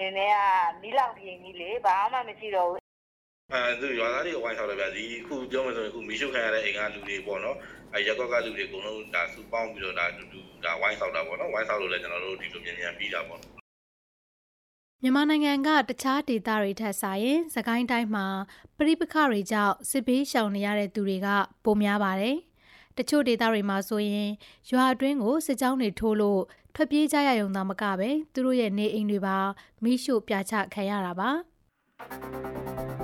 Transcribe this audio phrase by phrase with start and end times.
[0.00, 0.36] တွေက
[0.82, 2.80] မီးလောင်ပြင်ကြီးလေဘာမှမရှိတော့ဘူး
[3.52, 7.56] အဲသူရွာသားတွေဝိုင်းဆောက်တယ်ဗျဒီအခုပြောမှဆိုရင်အခုမီးရှို့ခံရတဲ့အိမ်ကလူတွေပေါ့နော်
[7.94, 13.40] အဲရက်ကောက်ကလူတွေအကုန်လုံးဒါစုပေါင်းပြီးတော့ဒါတူတူဒါဝိုင်းဆောက်တာပေါ့နော်ဝိုင်းဆောက်လို့လည်းကျွန်တော်တို့ဒီလိုမြန်မြန်ပြီးတာပေါ့
[15.02, 18.26] မြန်မာနိုင်ငံကတခြားဒေသတွေထက်စာရင်စကိုင်းတိုင်းမှာ
[18.78, 21.28] ပြိပခတွေကြောင့်စစ်ဘေးရှောင်နေရတဲ့သူတွေက
[21.64, 22.36] ပိုများပါတယ်။
[22.98, 24.30] တချို့ဒေသတွေမှာဆိုရင်
[24.70, 26.42] ရွာအတွင်းကိုစစ်ကြောင်းတွေထိုးလို့
[26.74, 29.36] ထွက်ပြေးကြရရုံသာမကပဲသူတို့ရဲ့နေအိမ်တွေပါ
[29.82, 31.30] မိရှို့ပြချခံရတာပါ။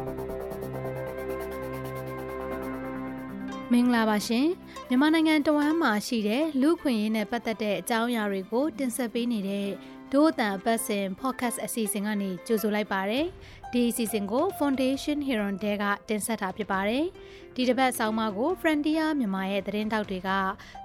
[3.74, 4.46] မင်္ဂလာပါရှင်
[4.88, 9.68] မြန်မာနိုင်ငံတဝမ်းမှာရှိတဲ့လူခွင့်ရင်းနဲ့ပတ်သက်တဲ့အကြောင်းအရာတွေကိုတင်ဆက်ပေးနေတဲ့
[10.12, 13.20] ဒို့အတန်အပတ်စဉ် podcast အစီအစဉ်ကနေကြိုဆိုလိုက်ပါရစေ။
[13.72, 17.04] ဒီအစီအစဉ်ကို Foundation Heron တဲကတင်ဆက်တာဖြစ်ပါတယ်။
[17.54, 20.30] ဒီတစ်ပတ်ဆောင်းပါးကို Frontier မြန်မာရဲ့သတင်းတောက်တွေက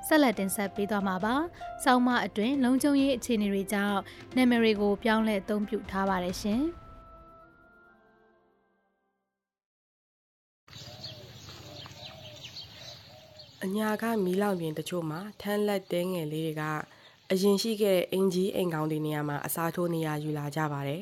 [0.07, 1.35] ဆက်လက်တင်ဆက်ပေးသွားမှာပါ။
[1.84, 3.99] ဆောင်းပါးအတွင်းလုံခြုံရေးအခြေအနေတွေကြောင့်
[4.35, 6.63] နာမည်တွေကိုပြောင်းလဲအသုံးပြုထားပါတယ်ရှင်။
[13.66, 16.63] အညာကမီးလောင်ပြင်တချို့မှာထန်းလက်တဲငယ်လေးတွေက
[17.32, 21.02] အရင်ရှိခဲ့တဲ့အင်ကြီးအိမ်ကောင်းတွေနေရာမှာအစားထိုးနေရယူလာကြပါတယ်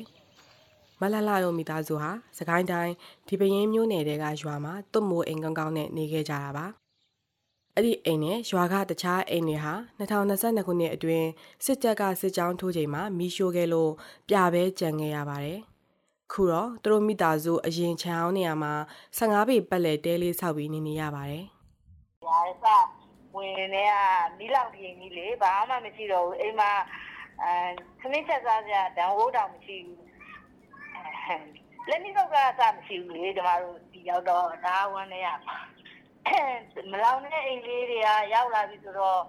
[1.00, 2.92] ။မလလတို့မိသားစုဟာစကိုင်းတိုင်း
[3.28, 6.66] ဒီပရင်မျိုးနယ်တဲကရွာမှာတွတ်မိုးအိမ်ကောင်းကောင်းနဲ့နေခဲ့ကြတာပါ။
[7.74, 11.28] အဲ့ဒီအိမ်နဲ့ရွာကတခြားအိမ်တွေဟာ2022ခုနှစ်အတွင်း
[11.64, 13.90] စစ်တပ်ကစစ်ကြောင်းထိုးချိန်မှာမီးရှို့ခဲ့လို့
[14.28, 15.60] ပြပဲကြံခဲ့ရပါတယ်။
[16.32, 18.74] ခုတော့သူတို့မိသားစုအရင်ချောင်းနေရာမှာ
[19.18, 21.46] 15ပေပတ်လည်တဲလေးဆောက်ပြီးနေနေရပါတယ်။
[22.26, 22.66] ဒါစ
[23.34, 23.94] ဝင်တွေက
[24.38, 26.72] မီးလောင်ပြင်ကြီးလေဘာမှမရှိတော့ဘူးအိမ်မှာ
[27.42, 27.52] အဲ
[28.00, 30.04] ခမင်းချက်စားကြဒံဟိုးတောင်မရှိဘူး
[31.88, 35.28] လက်မီးတော့ကစားမရှိဘူးလေကျမတို့ဒီရောက်တော့ဒါဝမ်းနေရ
[36.92, 39.20] မလောင်တဲ့အိမ်လေးတွေကရောက်လာပြီဆိုတော့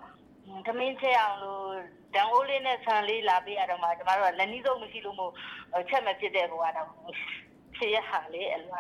[0.68, 1.72] ခမင်းချက်အောင်လို့
[2.16, 5.32] ဒံဟိုးလေးနဲ့ဆန်လေးလာပေးရတော့မှကျမတို့ကလက်နီးစုံမရှိလို့မို့
[5.90, 6.88] ချက်မဖြစ်တဲ့ဘဝတော့
[7.76, 8.74] ဖြစ်ရဟာလေအဲ့လို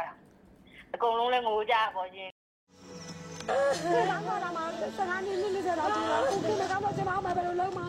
[0.94, 2.35] အကုန်လုံးလည်းငိုကြပါချင်း
[3.50, 4.60] လာမလာမ
[4.98, 7.86] စကားနည်းနည်းလေးတော့ဒီလိုခုကကတော့ကျွန်တော်မဘယ်လိုလုပ်မှာ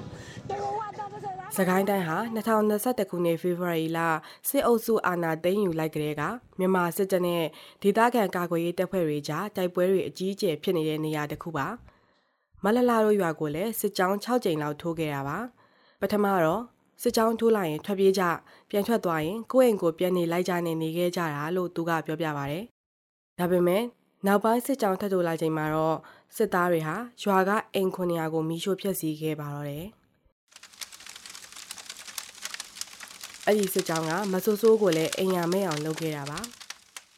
[0.48, 3.98] တေကိုကတော့မစလားစကိုင်းတိုင်းဟာ2021ခုနှစ်ဖေဖော်ဝါရီလ
[4.48, 6.22] စစ်အုပ်စုအာဏာသိမ်းယူလိုက်ကလေးက
[6.58, 7.44] မြန်မာစစ်တပ်နဲ့
[7.82, 11.66] ဒေသခံကာကွယ်ရေးတပ်ဖွဲ့တွေကြားတိုက်ပွဲတွေအကြီးအကျယ်ဖြစ်နေတဲ့နေရာတစ်ခုပါ
[12.64, 15.38] မလလာတို့ရွာကိုလည်းစစ်ကြောင်း6ကြိမ်လောက်ထိုးခဲ့တာပါ
[16.00, 16.62] ပထမတော့
[17.02, 18.22] စစ်ကြောင်းထိုးလိုက်ရင်ထွက်ပြေးကြ
[18.70, 22.56] ပြန်ထွက်သွားရင်ကိုယ့်အိမ်ကိုပြန်နေလိုက်ကြနေနေခဲ့ကြတာလို့သူကပြောပြပါဗျ။
[23.38, 23.82] ဒါပေမဲ့
[24.25, 25.97] နောက်ပိုင်းစစ်ကြောင်းထပ်ထိုးလိုက်ချိန်မှာတော့
[26.37, 29.87] စစ်သားတွေဟာရွာကအိမ်900ကိုမီးရှို့ဖျက်ဆီးခဲ့ပါတော့တယ်။
[33.47, 36.41] အဲ့ဒီစစ်ကြောင်းကမဆိုးဆိုးကိုလည်းအိမ်ရမဲ့အောင်လုပ်ခဲ့တာပါ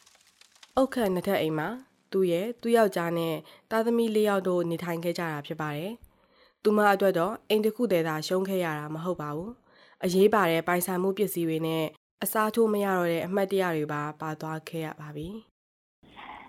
[0.76, 1.68] ။အုတ်ခန့်နှစ်ထပ်အိမ်မှာ
[2.12, 3.34] သူ့ရဲ့သူ့ယောက်ျားနဲ့
[3.70, 5.92] သားသမီးလေးယောက်တို့နေထိုင်ခဲ့ကြတာဖြစ်ပါတယ်။
[6.62, 9.50] သူမအတွက်တော့အိမ်တစ်ခုတည်းသာရှုံးခဲ့ရတာမဟုတ်ပါဘူး။
[10.04, 11.84] အရေးပါတဲ့ပိုင်ဆိုင်မှုပစ္စည်းတွေနဲ့
[12.22, 15.28] အစားထိုးမရတော့တဲ့အမှတ်တရတွေပါပါသွားခဲ့ရပါပြီ။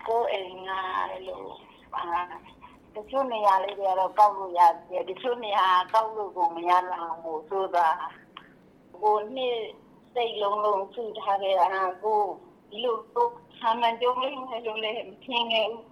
[0.10, 0.72] ကိုယ်အိမ်က
[1.28, 1.50] လို့
[1.94, 2.04] ပါ
[2.96, 7.88] တချို့နေရာလေးတွေကတော့ကောက်လို့ရတယ်တချို့နေရာကောက်လို့ကိုမရတော့ဘူးဆိုတာ
[9.02, 9.60] ကိုနှစ်
[10.14, 12.22] စိတ်လုံးလုံးထူထားခဲ့တာကို
[12.70, 15.86] ဒီလိုတော့ဆာမန်ကြုံလေးနဲ့လုံးလေးမဖြစ်ငယ်ဘူး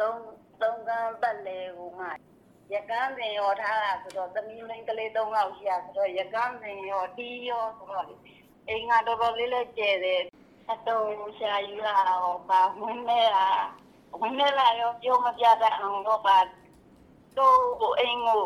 [0.00, 0.20] သုံး
[0.60, 2.08] သုံးကန်းပတ်လေကိုမှ
[2.72, 8.06] ရကန်းစင်ရောထားတာဆိုတော့သမီးလေးကလေး၃ယောက်ရှိရဆိုတော့ရကန်းစင်ရောတီးရောဆိုတော့
[8.68, 10.22] အိမ်ကတော်တော်လေးလည်းကျဲတယ်
[10.70, 13.48] အတော်ရှာယူလာတော့ပါဝင်နေတာ
[14.20, 16.38] ဝင်နေလာရောပြောမပြတတ်အောင်တော့ပါ
[17.36, 18.42] တော့အိမ်ကို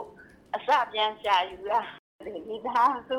[0.55, 1.81] အစပြန်ရှာယူလာ
[2.25, 3.19] ဒီသားစု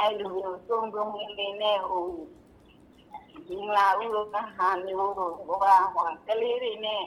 [0.00, 2.06] အဲ့လိုမျိုးစုံစုံလေးလေးနဲ့ဟို
[3.48, 7.02] ဒီလာဦးလို့ကဟာမျိုးတို့ဘောကဟောကလေးတွေနဲ့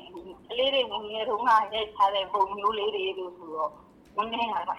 [0.47, 3.71] ကလေးတွေငငယ်တုန်းကရိုက်ထားတဲ့ပုံမျိုးလေးတွေလို့ဆိုတော့
[4.15, 4.75] ဝင်နေတာပါ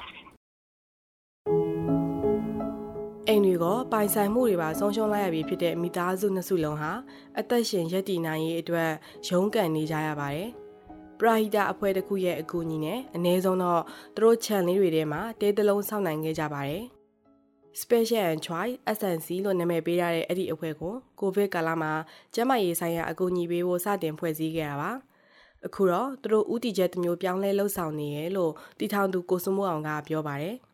[3.33, 6.93] အိမ်တွေကပိုင်ဆိုင်မှုတွေပါဆုံးရှုံးလိုက်ရပြီဖြစ်တဲ့မိသားစုနှစ်စုလုံးဟာ
[7.39, 8.91] အသက်ရှင်ရပ်တည်နိုင်ရေးအတွက်
[9.29, 10.49] ရုန်းကန်နေကြရပါတယ်။
[11.19, 13.83] ပရာဟိတအဖွဲ့တစ်ခုရဲ့အကူအညီနဲ့အ ਨੇ ဆုံးတော့
[14.15, 16.83] သူတို့ခြံလေးတွေထဲမှာတဲတလုံးစောင့်နိုင်ခဲ့ကြပါတယ်။
[17.81, 21.93] Special and Choice SNC လို့နာမည်ပေးရတဲ့အဲ့ဒီအဖွဲ့ကိုကိုဗစ်ကာလမှာ
[22.35, 24.91] ကျန်းမာရေးဆိုင်ရာအကူအညီပေးဖို့စတင်ဖွဲ့စည်းခဲ့တာပါ။
[25.67, 30.57] အခုတော့သူတို့ဥတီချက်တစ်မျိုးပြောင်းလဲလှုပ်ဆောင်နေရလို့တီထောင်သူကိုစုမိုးအောင်ကပြောပါတယ်။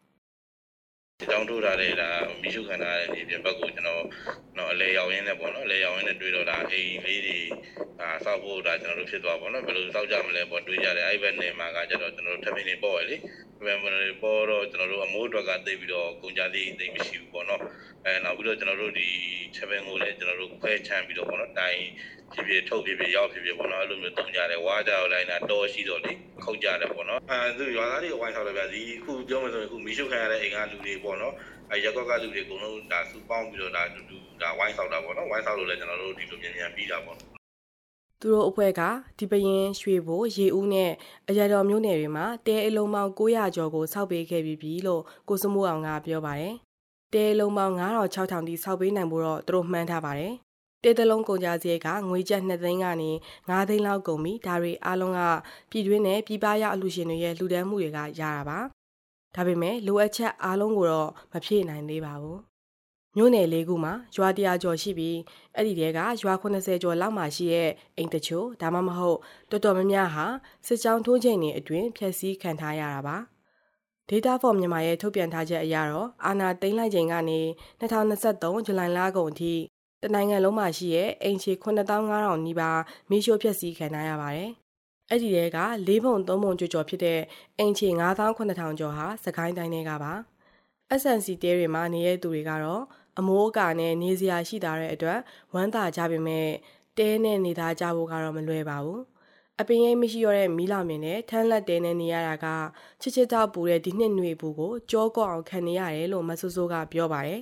[1.21, 2.09] ဒီတောင်းထိုးထားတဲ့ဒါ
[2.41, 4.03] မီးရှုခံထားတဲ့ဒီပြင်ဘက်ကိုကျွန်တော်
[4.59, 7.39] တော့အလဲရောက်ရင်းနဲ့ပေါ့နော်အလဲရောက်ရင်းနဲ့တွေ့တော့ဒါအိမ်လေးတွေ
[8.01, 13.17] ဒါစောက်ဖို့ဒါကျွန်တော်တို့ဖြစ်သွားပေါ့နော်ဘယ်လိုစောက်ကြမလဲပေါ့တွေးကြတယ်အဲ့ဘက်နေမှာကကျတော့ကျွန်တော်တို့ထပ်မင်းနေပေါ့ရလေ
[13.65, 17.63] ဘယ်မှာလဲပေါ့တော့ကျွန်တော်တို့အမိုးအတွက်ကသိပြီးတော့ကုန်ကြသေးသိမရှိဘူးပေါ့နော်
[18.05, 19.09] အဲနောက်ပြီးတော့ကျွန်တော်တို့ဒီ
[19.57, 21.81] ချက်ပင်ကိုလည်းကျွန်တော်တို့ခွဲချမ်းပြီးတော့ပေါ့နော်တိုင်
[22.37, 26.13] ဖြစ်ဖြစ်ထုတ်ဖြစ်ဖြစ်ရောက်ဖြစ်ဖြစ်ပေါ့နော်အဲ့လိုမျိုးတုံကြတယ်ဝါကြတော့လိုက်တာတော်ရှိတော့လေ
[26.45, 31.35] ခုတ်ကြတယ်ပေါ့နော်အဲသူရွာသားတွေဝိုင်းဆောက်တယ်ဗျဒီအခုပြောမှဆိုရင်အခုမီးရှို့ခံရတဲ့အိမ်ကလူတွေပေါ့နော်
[31.71, 37.17] အဲရက်ကွက်ကလူတွေအကုန်လုံးဒါစူပေါင်းပြီးတော့ဒါတူတူဒါဝိုင်းဆောက်တာပေါ့နော်ဝိုင်းဆောက်လို့လည်းကျွန်တော်တို့ဒီလိုမြန်မြန်ပြီးတာပေါ့
[38.21, 38.83] သူတို့အဖွဲ့က
[39.19, 40.93] ဒီပရင်ရွှေဘိုရေဦးနဲ့
[41.29, 46.55] အရတော်မျိုးနယ်တွေမှာတဲအလုံးပေါင်း900ကျော်ကိုစောက်ပေးခဲ့ပြီးပြီလို့ကိုစမိုးအောင်ကပြောပါတယ်။
[47.15, 50.35] တဲအလုံးပေါင်း9000 6000တိစောက်ပေးနိုင်ဖို့တော့သူတို့မှန်းထားပါတယ်။
[50.87, 53.11] တဲတလုံးကုန်ကြစရိတ်ကငွေကျပ်2သိန်းကနေ
[53.49, 55.21] 9သိန်းလောက်ကုန်ပြီးဒါတွေအားလုံးက
[55.71, 58.59] ပြည်တွင်းနဲ့ပြည်ပရောက်အလူရှင်တွေရဲ့လူဒန်းမှုတွေကရတာပါ။
[59.35, 62.39] ဒါပေမဲ့လိုအပ်ချက်အားလုံးကိုတော့မဖြည့်နိုင်သေးပါဘူး။
[63.17, 65.19] မြို့နယ်လေးခုမှာရွာတရာကျော်ရှိပြီး
[65.55, 69.19] အဲ့ဒီတဲကရွာ80ကျော်လောက်မှရှိရဲ့အိမ်တချို့ဒါမှမဟုတ်
[69.51, 70.27] တော်တော်များများဟာ
[70.67, 73.17] စစ်ကြောင်းထိုးချိန်တွေအတွင်းဖျက်ဆီးခံထားရတာပါ
[74.09, 77.41] Data for မြန်မာရဲ့ထုတ်ပြန်ထားချက်အရတော့အာနာသိမ်းလိုက်ချိန်ကနေ
[77.81, 79.55] 2023ဇူလိုင်လကုန်အထိ
[80.03, 84.51] တနိုင်ငံလုံးမှာရှိရဲ့အိမ်ခြေ9500နီးပါးမိရှို့ဖျက်ဆီးခံထားရပါတယ်။
[85.11, 85.59] အဲ့ဒီတဲက
[85.89, 87.21] ၄ပုံ၃ပုံကျော်ကျော်ဖြစ်တဲ့
[87.59, 90.13] အိမ်ခြေ9800ကျော်ဟာစကိုင်းတိုင်းထဲကပါ။
[91.01, 92.83] SNC တဲတွေမှာနေတဲ့သူတွေကတော့
[93.19, 95.19] အမိုးအကာနဲ့နေစရာရှိတာတဲ့အတွက်
[95.55, 96.49] ဝမ်းသာကြပေမဲ့
[96.99, 99.03] တဲနဲ့နေသားကြဖို့ကတော့မလွယ်ပါဘူး
[99.61, 102.47] အပင်ရိပ်မရှိရတဲ့မီးလောင်မြင်နဲ့ထန်းလက်တဲနဲ့နေရတာက
[103.01, 107.41] ချစ်ချစ်တောက်ပူတဲ့ဒီနှစ်ຫນွေပူကိုကြောကော့အောင်ခံနေရတယ်လို့မဆူဆိုးကပြောပါတယ်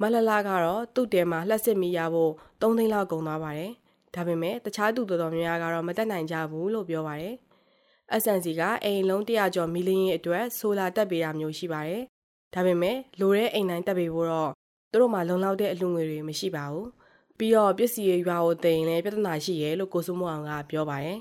[0.00, 3.72] မလလာကတော့သူ့တဲမှာလှက်စစ်မီရဖို့3သိန်းလောက်ကုန်သွားပါတယ်
[4.14, 7.34] ဒါပေမဲ့တခြားသူတော်တော်များများကတော့မတက်နိုင်ကြဘူးလို့ပြောပါတယ်
[8.22, 12.02] SNC ကအိမ်လုံး100ကျော်မီလီယံအတွက်ဆိုလာတက်ပေးတာမျိုးရှိပါတယ်
[12.54, 14.50] ဒါပေမဲ့လိုတဲ့အိမ်တိုင်းတက်ပေးဖို့တော့
[14.90, 16.88] သူတို့မှလုံလောက်တဲ့အလူငွေတွေမရှိပါဘူး
[17.38, 21.18] ပြီးတော့ပစ္စည်းရွာကိုတင်လည်းပြဿနာရှိရဲလို့ကိုစုမအောင်ကပြောပါတယ်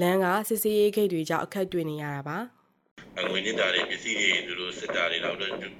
[0.00, 2.38] လမ်းကစစ်စေးရေးဂိတ်တွေကြောင့်အခက်တွေ့နေရတာပါ
[3.30, 5.36] ငွေညစ်တာတွေပစ္စည်းတွေသူတို့စစ်တာတွေတော့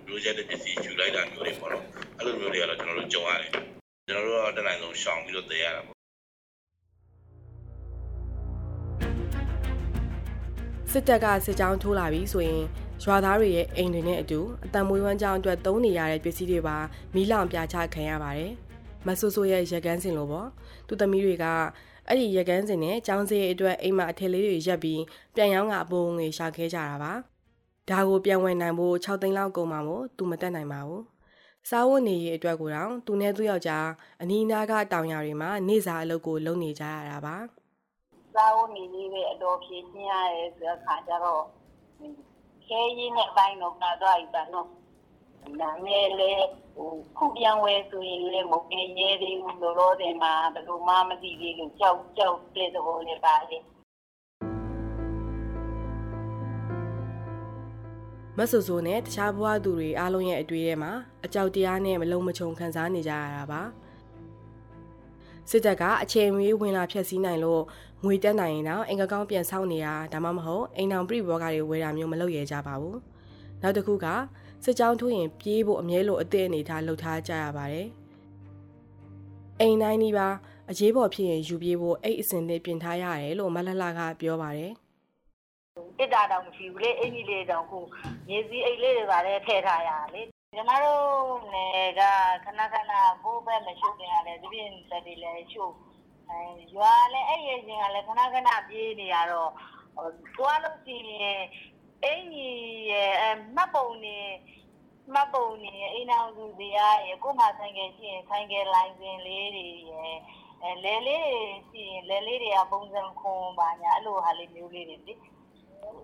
[0.09, 1.85] လူချက်တဲ့ပစ္စည်းယူလိုက်တာမျိုးတွေပေါ့နော်
[2.19, 3.51] အဲ့လိုမျိုးတွေကတော့ကျွန်တော်တို့ကြုံရတယ်
[4.09, 5.97] ကျွန်တော်တို့ကတနိုင်ဆုံးရှောင်ပြီးတော့တည်ရတာပေါ့
[10.93, 12.63] စစ်တပ်ကစစ်ကြောင်းထိုးလာပြီဆိုရင်
[13.05, 16.77] ရွာသားတွေရဲ့အိမ်တွေနဲ့အတူအတံမွေးဝမ်းကြောင်းအတွက်သုံးနေရတဲ့ပစ္စည်းတွေပါ
[17.15, 18.53] မီးလောင်ပြချခံရပါတယ်။
[19.07, 20.49] မဆိုးဆိုးရဲ့ရကန်းစင်လိုပေါ့။
[20.89, 21.47] သူသမီးတွေက
[22.09, 25.03] အဲ့ဒီရကန်းစင်နဲ့ចောင်းစည်းအတွက်အိမ်မှာအထည်လေးတွေရက်ပြီး
[25.35, 27.13] ပြန်ရောင်းကအပိုးငွေရှာခဲကြတာပါ။
[27.91, 31.03] ဒါကိုပြန်ဝင်နိုင်ဖို့6သိန်းလောက်ကုန်မှာမို့သူမတက်နိုင်ပါဘူး။
[31.69, 33.89] စားဝတ်နေရေးအတွက်ကိုတော့သူနဲ့သူ့ယောက်ျား
[34.23, 37.37] အနီးနားကတောင်ယာတွေမှာနေစာအလုပ်ကိုလုပ်နေကြရတာပါ။
[38.35, 41.43] စားဝတ်နေရေးပဲအတော်ဖြည့်ရှင်းရတယ်ဆိုတဲ့ခါကျတော့
[42.67, 44.69] ခဲရင်းနဲ့အပိုင်းတော့နာသွားပြီပါနော်
[45.61, 46.51] နာမည်လေဟို
[47.19, 48.67] ခုပြန်ဝဲဆိုရင်လည်းမဟုတ်
[49.01, 53.59] ရဲသေးဘူးလောလောဆယ်မှာဘယ်လိုမှမသိသေးလို့ကြောက်ကြောက်တဲ့သဘောနဲ့ပါလေ
[58.39, 60.93] မဆူဆူနဲ့တခြားဘဝသူတွေအားလုံးရဲ့အတွေ့အထဲမှာ
[61.25, 63.63] အကြောက်တရားနဲ့မလုံမချုံခံစားနေကြရတာပါ
[65.51, 67.63] စစ်တပ်ကအချိန်မီဝင်လာဖျက်ဆီးနိုင်လို့
[68.05, 72.99] ငွေတက်နိုင်ရင်တော့အင်ကကောင်းပြန်ဆောက်နေတာဒါမှမဟုတ်အိမ်အောင်ပြိဘောကတွေဝယ်တာမျိုးမလုပ်ရကြပါဘူး
[73.63, 74.07] နောက်တစ်ခုက
[74.65, 77.89] စစ်ကြောင်းထိုးရင်ပြေးဖို့အမြဲလိုအသည့်အနေထားလှုပ်ထားကြရပါတယ်
[79.61, 80.29] အိမ်တိုင်းဒီပါ
[80.71, 84.73] အရေးပေါ်ဖြစ်ရင်ယူပြေးဖို့အိတ်အစင်လေးပြင်ထားရတယ်လို့မလလကပြောပါတယ်
[85.99, 87.79] တစ်တာတောင်မရှိဘူးလေအင်ကြီးလေးတောင်ခု
[88.29, 90.23] မြေစည်းအိတ်လေးတွေပါလေထည့်ထားရလေ
[90.57, 91.05] ကျမတို့
[91.55, 92.03] နယ်က
[92.45, 95.75] ခဏခဏဘိုးဘက်မရှုပ်ခင်ရတယ်ဒီပြင်သက်တွေလည်းရှုပ်
[96.29, 96.41] အဲ
[96.75, 99.51] ရွာလည်းအဲ့ရချင်းကလည်းခဏခဏပြေးနေရတော့
[100.37, 101.41] သွားလို့ရှိရင်
[102.05, 102.59] အင်ကြီး
[102.91, 104.19] ရဲ့မှတ်ပုံနေ
[105.15, 110.17] မှတ်ပုံနေအိမ်အောင်သူတရားရဲ့ကိုမဆိုင်ကရှိရင်ဆိုင်ကလိုင်းစင်လေးတွေရဲ့
[110.63, 111.39] အဲလဲလေးတွေ
[111.71, 115.15] ရှိရင်လဲလေးတွေကပုံစံခွန်ပါညာအဲ့လိုဟာလေးမျိုးလေးတွေလေ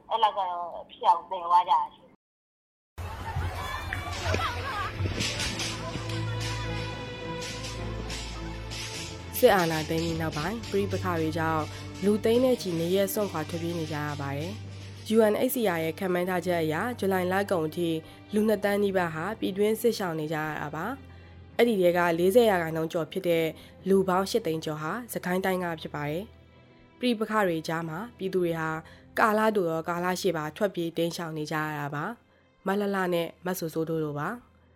[0.08, 2.04] အဲ့လောက်ကတော့ဖြောင်းတယ်ဝါကြရှိ
[9.38, 11.64] စစ်အာဏာသိမ်းပြီးနောက်ပိုင်းပြည်ပခါတွေကြောင့်
[12.04, 14.52] လူသိန်းနဲ့ချီနေရဲစွန့်ခွာထွက်ပြေးနေကြရပါတယ်။
[15.12, 17.88] UNHCR ရဲ့ခံမှန်းထားချက်အရဇူလိုင်လကုန်အထိ
[18.34, 20.86] လူနှစ်တန်းနီးပါးဟာပြည်တွင်းစစ်ရှောင်နေကြရတာပါ။
[21.56, 23.44] အဲ့ဒီတွေက40ရာခိုင်နှုန်းကျော်ဖြစ်တဲ့
[23.88, 26.22] လူပေါင်း8သိန်းကျော်ဟာစကိုင်းတိုင်းကဖြစ်ပါတယ်။
[26.98, 28.70] ပြည်ပခတွေကြားမှာပြည်သူတွေဟာ
[29.18, 32.04] ကာလာတူရောကာလာရှိပါထွက်ပြေးတင်းရှောင်နေကြရတာပါ။
[32.66, 34.28] မလလနဲ့မဆူဆိုးတို့လိုပါ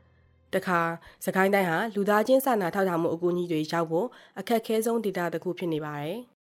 [0.54, 0.80] ။တခါ
[1.24, 4.06] စကိုင်းတိုင်းဟာလူသားချင်းစာနာထောက်ထားမှုအကူအညီတွေရောက်ဖို့
[4.38, 6.18] အခက်အခဲဆုံးဒေသတစ်ခုဖြစ်နေပါတယ်။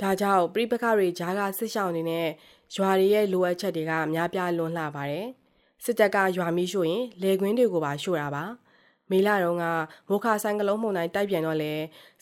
[0.00, 2.28] ဒါကြောင့်ပြည်ပခတွေဂျားကစစ်ဆောင်နေတဲ့
[2.74, 5.26] ရွာတွေရဲ့လိုအပ်ချက်တွေကများပြားလွန်းလှပါတယ်။
[5.84, 8.44] စစ်တပ်ကရွာမီးရှို့ရင်လေကွင်းတွေကိုပါရှို့တာပါ။
[9.10, 9.64] မေလာတော့က
[10.08, 11.72] မိုခါဆိုင်ကလုံးမှုန်တိုင်းတိုက်ပြန်တော့လေ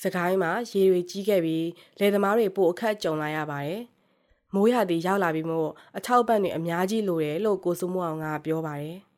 [0.02, 1.66] စကိုင်းမှာရေတွေကြီးခဲ့ပြီး
[1.98, 3.80] လယ်သမားတွေပိုအခက်ကြုံလာရပါတယ်။
[4.54, 8.96] မိုးရသည်ရောက်လာပြီးမို့အထောက်ပံ့တွေအများကြီးလိုတယ်လို့ကိုစုမိုးအောင်ကပြောပါတယ်။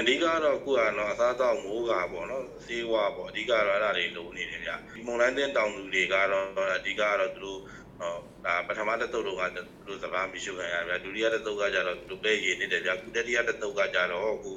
[0.00, 7.60] အဓိကတော့ခုကတော့အစားအသောက်မိုးကာပေါ့နော်စေးဝါပေါ့အဓိကတော့အဲ့ဒါတွေလိုနေတယ်ဗျဒီမုန်တိုင်းတင်းတောင်လူတွေကတော့အဓိကတော့သူတို့
[8.02, 8.16] ဟော
[8.46, 14.52] ဒါပထမတစ်သုတ်တော့ကသူတို့စကားမရှိခံရဗျဒုတိယတစ်သုတ်ကကြတော့သူတို့ပဲရည်နေတယ်ဗျခုတတိယတစ်သုတ်ကကြတော့ခု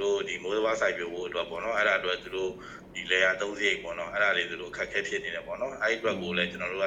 [0.00, 2.50] တို့ဒီမိုးစဘာစိုက်ပြဖို့အတွက်ပေါ့နော်အဲ့ဒါအတွက်သူတို့
[2.94, 6.86] ဒီလေယာ3စိတ်ပေါ့နော်အဲ့ဒါလေးသူတို့အခက်အခဲဖြစ်နေတယ်ပေါ့နော်အဲ့ဒီအတွက်ကိုလည်းကျွန်တော်တို့က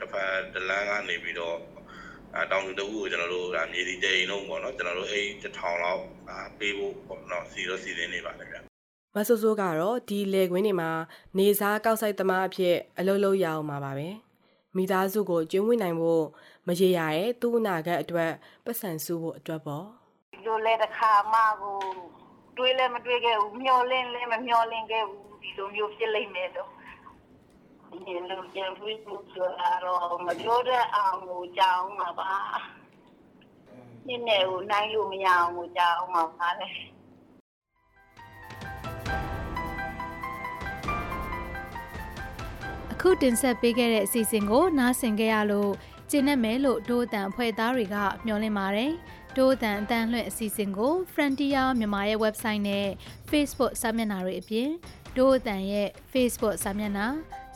[0.00, 1.56] တစ်ဖက်ဒလန်ကနေပြီးတော့
[2.38, 6.02] အတောင်တူတကူကိုကျွန်တော်တို့ဒါမြေဒီတိန်လုံးပေါ့နော်ကျွန်တော်တို့အဲ့တစ်ထောင်လောက်
[6.58, 8.56] ပေးဖို့ပေါ့နော်စီတော့စီစဉ်နေပါတယ်ဗျ
[9.16, 10.90] မဆိုးဆိုးကတော့ဒီလေကွင်းတွေမှာ
[11.38, 14.08] နေစားကောက်ဆိုင်သမားအဖြစ်အလုပ်လုပ်ရအောင်ပါပါပဲ
[14.76, 16.24] မိသားစုကိုကျွေးမွေးနိုင်ဖို့
[16.66, 18.32] မရေရတဲ့သူ့အနာဂတ်အတွက်
[18.64, 19.86] ပတ်စံစုဖို့အတွက်ပေါ့
[20.32, 21.78] ဒီလိုလဲတစ်ခါမှကို
[22.56, 26.70] တွေးလဲမတွေးခဲ့ဘူးမျောလင်းလဲမမျောလင်းခဲ့ဘူးဒီလိုမျိုးဖြစ်လိမ့်မယ်တော့
[28.06, 32.32] ဒီလိုပြန်ပြီးဆိုတာတော့မပြောတဲ့အောင်ကိုကြောင်းမှာပါ
[34.06, 36.68] နည်းနည်းကိုနိုင်လို့မရအောင်ကိုကြောင်းမှာပါလေ
[43.04, 45.72] အခုတင်ဆက်ပေးခဲ့တဲ့အစီအစဉ်ကိုနားဆင်ကြရလို့
[46.10, 48.92] ကျင်းနေမယ်လို့ဒိုးအတန်ဖွဲ့သားတွေကမျှော်လင့်ပါတယ်။
[49.36, 52.88] ဒိုးအတန်အတန်လွှင့်အစီအစဉ်ကို Frontier မြန်မာရဲ့ website နဲ့
[53.30, 54.68] Facebook စာမျက်နှာတွေအပြင်
[55.16, 57.06] ဒိုးအတန်ရဲ့ Facebook စာမျက်နှာ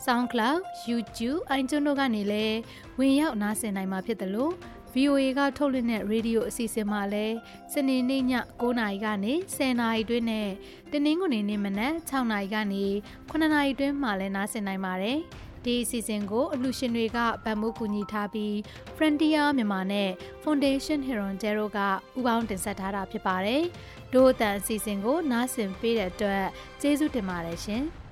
[0.05, 2.57] SoundCloud, YouTube, iTunes တို့ကနေလည်း
[2.99, 4.53] ဝင်ရောက်နားဆင်နိုင်မှာဖြစ်တယ်လို့
[4.97, 7.35] VOA ကထုတ်လွှင့်တဲ့ရေဒီယိုအစီအစဉ်မှာလည်း
[7.73, 8.23] စနေနေ့ည
[8.61, 10.49] 9:00နာရီကနေ10:00နာရီတွင်းနဲ့
[10.91, 12.85] တနင်္ဂနွေနေ့မနက်6:00နာရီကနေ
[13.29, 15.17] 9:00နာရီတွင်းမှာလည်းနားဆင်နိုင်ပါတယ်။
[15.65, 18.53] ဒီအစီအစဉ်ကိုအလှရှင်တွေကဗန်မိုးကူညီထားပြီး
[18.95, 20.09] Frontier မြန်မာနဲ့
[20.43, 21.79] Foundation Heron Zero က
[22.17, 23.63] ဥပေါင်းတင်ဆက်ထားတာဖြစ်ပါတယ်။
[24.13, 26.45] ဒို့အတန်အစီအစဉ်ကိုနားဆင်ပေးတဲ့အတွက်
[26.81, 27.85] ကျေးဇူးတင်ပါတယ်ရှင်။